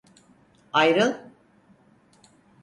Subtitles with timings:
[0.73, 1.13] Ayrıl!